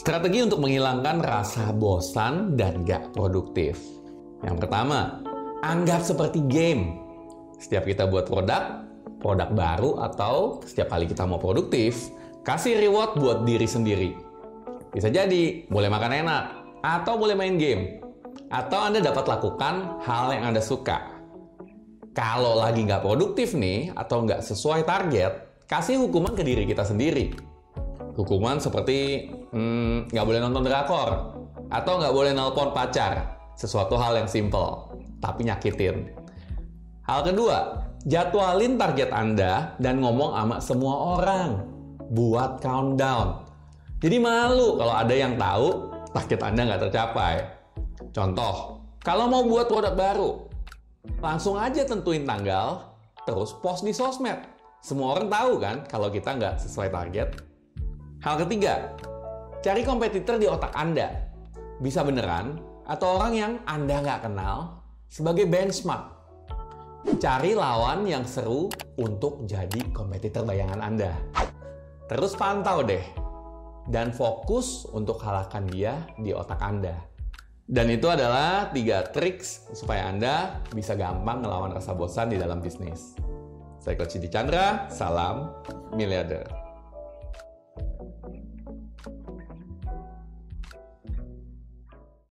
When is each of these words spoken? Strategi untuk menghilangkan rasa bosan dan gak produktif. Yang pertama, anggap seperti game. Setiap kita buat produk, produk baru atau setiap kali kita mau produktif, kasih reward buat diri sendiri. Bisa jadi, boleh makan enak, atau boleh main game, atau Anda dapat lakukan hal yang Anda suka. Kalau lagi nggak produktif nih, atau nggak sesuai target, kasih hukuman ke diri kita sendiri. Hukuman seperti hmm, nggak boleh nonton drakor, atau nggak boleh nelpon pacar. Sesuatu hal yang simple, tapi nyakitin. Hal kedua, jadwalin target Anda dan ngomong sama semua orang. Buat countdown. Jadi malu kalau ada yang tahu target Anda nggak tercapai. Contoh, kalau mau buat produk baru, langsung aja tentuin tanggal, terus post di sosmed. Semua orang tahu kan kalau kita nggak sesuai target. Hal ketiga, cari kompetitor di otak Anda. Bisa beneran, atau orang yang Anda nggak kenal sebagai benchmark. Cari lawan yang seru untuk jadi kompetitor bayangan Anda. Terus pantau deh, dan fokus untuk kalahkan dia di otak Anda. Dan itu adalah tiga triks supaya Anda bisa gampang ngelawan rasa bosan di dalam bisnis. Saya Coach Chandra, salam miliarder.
Strategi 0.00 0.40
untuk 0.40 0.64
menghilangkan 0.64 1.20
rasa 1.20 1.76
bosan 1.76 2.56
dan 2.56 2.88
gak 2.88 3.12
produktif. 3.12 3.76
Yang 4.40 4.64
pertama, 4.64 5.20
anggap 5.60 6.00
seperti 6.00 6.40
game. 6.48 6.96
Setiap 7.60 7.84
kita 7.84 8.08
buat 8.08 8.24
produk, 8.24 8.80
produk 9.20 9.52
baru 9.52 10.00
atau 10.00 10.64
setiap 10.64 10.96
kali 10.96 11.04
kita 11.04 11.28
mau 11.28 11.36
produktif, 11.36 12.08
kasih 12.48 12.80
reward 12.80 13.20
buat 13.20 13.44
diri 13.44 13.68
sendiri. 13.68 14.16
Bisa 14.88 15.12
jadi, 15.12 15.68
boleh 15.68 15.92
makan 15.92 16.12
enak, 16.24 16.44
atau 16.80 17.20
boleh 17.20 17.36
main 17.36 17.60
game, 17.60 18.00
atau 18.48 18.80
Anda 18.80 19.04
dapat 19.04 19.28
lakukan 19.28 20.00
hal 20.00 20.32
yang 20.32 20.48
Anda 20.48 20.64
suka. 20.64 21.12
Kalau 22.16 22.56
lagi 22.56 22.88
nggak 22.88 23.04
produktif 23.04 23.52
nih, 23.52 23.92
atau 23.92 24.24
nggak 24.24 24.40
sesuai 24.48 24.80
target, 24.88 25.60
kasih 25.68 26.00
hukuman 26.00 26.32
ke 26.32 26.40
diri 26.40 26.64
kita 26.64 26.88
sendiri. 26.88 27.49
Hukuman 28.14 28.58
seperti 28.58 29.30
hmm, 29.54 30.10
nggak 30.10 30.26
boleh 30.26 30.40
nonton 30.42 30.66
drakor, 30.66 31.10
atau 31.70 31.92
nggak 32.02 32.14
boleh 32.14 32.32
nelpon 32.34 32.74
pacar. 32.74 33.38
Sesuatu 33.54 33.94
hal 34.00 34.16
yang 34.16 34.28
simple, 34.30 34.88
tapi 35.20 35.44
nyakitin. 35.44 36.10
Hal 37.04 37.20
kedua, 37.26 37.86
jadwalin 38.08 38.80
target 38.80 39.12
Anda 39.12 39.76
dan 39.76 40.00
ngomong 40.00 40.32
sama 40.32 40.56
semua 40.64 40.94
orang. 41.20 41.50
Buat 42.10 42.58
countdown. 42.58 43.46
Jadi 44.00 44.16
malu 44.18 44.80
kalau 44.80 44.94
ada 44.96 45.14
yang 45.14 45.36
tahu 45.36 45.92
target 46.16 46.40
Anda 46.40 46.60
nggak 46.66 46.82
tercapai. 46.88 47.34
Contoh, 48.10 48.80
kalau 49.04 49.28
mau 49.28 49.44
buat 49.44 49.68
produk 49.68 49.94
baru, 49.94 50.30
langsung 51.20 51.60
aja 51.60 51.84
tentuin 51.84 52.24
tanggal, 52.24 52.96
terus 53.28 53.54
post 53.60 53.84
di 53.84 53.92
sosmed. 53.92 54.40
Semua 54.80 55.14
orang 55.14 55.28
tahu 55.28 55.52
kan 55.60 55.76
kalau 55.84 56.08
kita 56.08 56.34
nggak 56.34 56.56
sesuai 56.64 56.88
target. 56.88 57.49
Hal 58.20 58.36
ketiga, 58.44 58.92
cari 59.64 59.80
kompetitor 59.80 60.36
di 60.36 60.44
otak 60.44 60.76
Anda. 60.76 61.08
Bisa 61.80 62.04
beneran, 62.04 62.60
atau 62.84 63.16
orang 63.16 63.32
yang 63.32 63.52
Anda 63.64 64.04
nggak 64.04 64.28
kenal 64.28 64.84
sebagai 65.08 65.48
benchmark. 65.48 66.20
Cari 67.16 67.56
lawan 67.56 68.04
yang 68.04 68.28
seru 68.28 68.68
untuk 69.00 69.48
jadi 69.48 69.88
kompetitor 69.96 70.44
bayangan 70.44 70.84
Anda. 70.84 71.16
Terus 72.12 72.36
pantau 72.36 72.84
deh, 72.84 73.00
dan 73.88 74.12
fokus 74.12 74.84
untuk 74.92 75.16
kalahkan 75.16 75.64
dia 75.72 76.04
di 76.20 76.36
otak 76.36 76.60
Anda. 76.60 77.00
Dan 77.64 77.88
itu 77.88 78.04
adalah 78.04 78.68
tiga 78.68 79.08
triks 79.08 79.72
supaya 79.72 80.12
Anda 80.12 80.60
bisa 80.76 80.92
gampang 80.92 81.40
ngelawan 81.40 81.72
rasa 81.72 81.96
bosan 81.96 82.28
di 82.28 82.36
dalam 82.36 82.60
bisnis. 82.60 83.16
Saya 83.80 83.96
Coach 83.96 84.20
Chandra, 84.28 84.92
salam 84.92 85.56
miliarder. 85.96 86.59